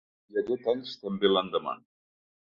[0.31, 1.75] Hi hagué talls també l’endemà.